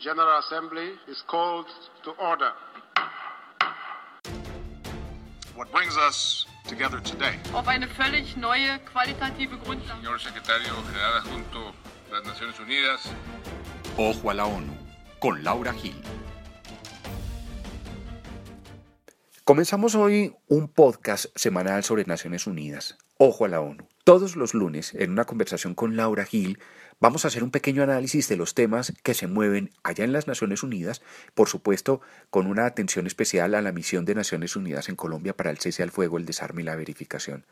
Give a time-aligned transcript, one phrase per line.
[0.00, 1.66] General Assembly is called
[2.04, 2.52] to order.
[5.54, 7.38] What brings us together today?
[7.52, 10.00] Auf eine völlig neue qualitative Grundlage.
[10.00, 11.74] Señor Secretario General Adjunto
[12.06, 13.12] de las Naciones Unidas.
[13.98, 14.72] Ojo a la ONU,
[15.18, 16.00] con Laura Gil.
[19.44, 22.96] Comenzamos hoy un podcast semanal sobre Naciones Unidas.
[23.18, 23.86] Ojo a la ONU.
[24.10, 26.58] Todos los lunes, en una conversación con Laura Gil,
[26.98, 30.26] vamos a hacer un pequeño análisis de los temas que se mueven allá en las
[30.26, 31.00] Naciones Unidas,
[31.32, 35.50] por supuesto, con una atención especial a la misión de Naciones Unidas en Colombia para
[35.52, 37.46] el cese al fuego, el desarme y la verificación.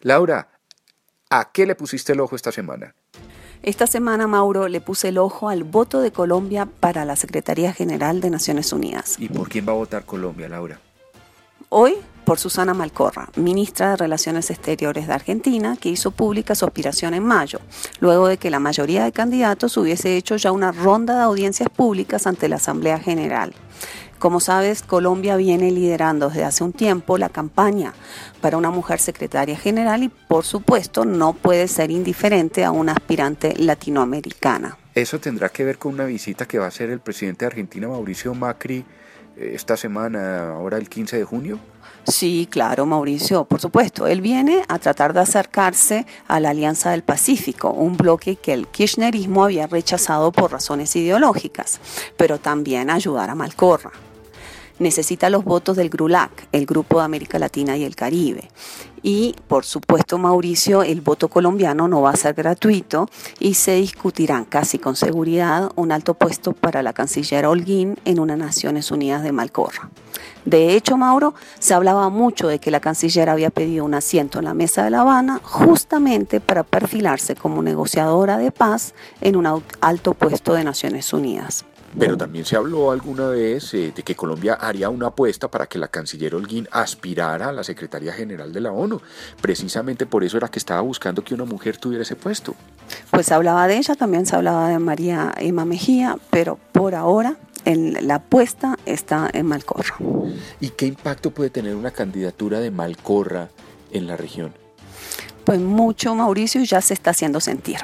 [0.00, 0.48] Laura,
[1.28, 2.94] ¿a qué le pusiste el ojo esta semana?
[3.62, 8.22] Esta semana, Mauro, le puse el ojo al voto de Colombia para la Secretaría General
[8.22, 9.16] de Naciones Unidas.
[9.18, 10.80] ¿Y por quién va a votar Colombia, Laura?
[11.68, 11.96] Hoy
[12.28, 17.24] por Susana Malcorra, ministra de Relaciones Exteriores de Argentina, que hizo pública su aspiración en
[17.24, 17.58] mayo,
[18.00, 22.26] luego de que la mayoría de candidatos hubiese hecho ya una ronda de audiencias públicas
[22.26, 23.54] ante la Asamblea General.
[24.18, 27.94] Como sabes, Colombia viene liderando desde hace un tiempo la campaña
[28.42, 33.54] para una mujer secretaria general y por supuesto no puede ser indiferente a una aspirante
[33.56, 34.76] latinoamericana.
[34.94, 37.88] Eso tendrá que ver con una visita que va a hacer el presidente de Argentina,
[37.88, 38.84] Mauricio Macri,
[39.38, 41.58] esta semana, ahora el 15 de junio?
[42.06, 44.06] Sí, claro, Mauricio, por supuesto.
[44.06, 48.66] Él viene a tratar de acercarse a la Alianza del Pacífico, un bloque que el
[48.66, 51.80] kirchnerismo había rechazado por razones ideológicas,
[52.16, 53.92] pero también ayudar a Malcorra
[54.78, 58.48] necesita los votos del GRULAC, el Grupo de América Latina y el Caribe.
[59.02, 64.44] Y, por supuesto, Mauricio, el voto colombiano no va a ser gratuito y se discutirán
[64.44, 69.32] casi con seguridad un alto puesto para la canciller Holguín en una Naciones Unidas de
[69.32, 69.90] Malcorra.
[70.44, 74.46] De hecho, Mauro, se hablaba mucho de que la canciller había pedido un asiento en
[74.46, 80.14] la mesa de La Habana justamente para perfilarse como negociadora de paz en un alto
[80.14, 81.64] puesto de Naciones Unidas.
[81.98, 85.78] Pero también se habló alguna vez eh, de que Colombia haría una apuesta para que
[85.78, 89.00] la canciller Holguín aspirara a la Secretaría General de la ONU.
[89.40, 92.54] Precisamente por eso era que estaba buscando que una mujer tuviera ese puesto.
[93.10, 97.36] Pues se hablaba de ella, también se hablaba de María Emma Mejía, pero por ahora
[97.64, 99.96] la apuesta está en Malcorra.
[100.60, 103.48] ¿Y qué impacto puede tener una candidatura de Malcorra
[103.90, 104.52] en la región?
[105.48, 107.78] Pues mucho Mauricio ya se está haciendo sentir.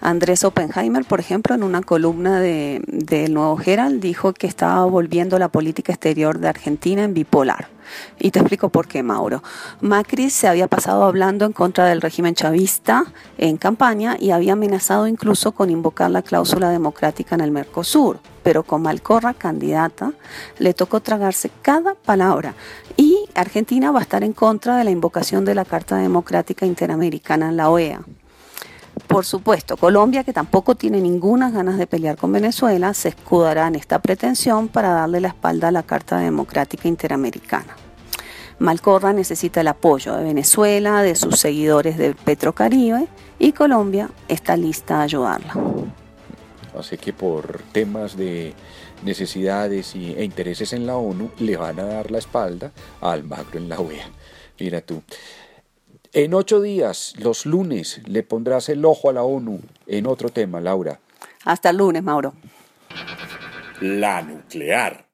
[0.00, 5.38] Andrés Oppenheimer, por ejemplo, en una columna del de Nuevo Herald dijo que estaba volviendo
[5.38, 7.68] la política exterior de Argentina en bipolar.
[8.18, 9.42] Y te explico por qué, Mauro.
[9.82, 13.04] Macri se había pasado hablando en contra del régimen chavista
[13.36, 18.20] en campaña y había amenazado incluso con invocar la cláusula democrática en el Mercosur.
[18.42, 20.14] Pero con Malcorra candidata,
[20.58, 22.54] le tocó tragarse cada palabra.
[22.96, 27.48] Y Argentina va a estar en contra de la invocación de la Carta Democrática Interamericana
[27.48, 28.02] en la OEA.
[29.06, 33.74] Por supuesto, Colombia, que tampoco tiene ninguna ganas de pelear con Venezuela, se escudará en
[33.74, 37.76] esta pretensión para darle la espalda a la Carta Democrática Interamericana.
[38.58, 44.98] Malcorra necesita el apoyo de Venezuela, de sus seguidores de Petrocaribe y Colombia está lista
[44.98, 45.54] a ayudarla.
[46.78, 48.54] Así que por temas de
[49.02, 53.68] necesidades e intereses en la ONU le van a dar la espalda al Magro en
[53.68, 54.08] la OEA.
[54.58, 55.02] Mira tú.
[56.12, 60.60] En ocho días, los lunes, le pondrás el ojo a la ONU en otro tema,
[60.60, 61.00] Laura.
[61.44, 62.34] Hasta el lunes, Mauro.
[63.80, 65.06] La nuclear.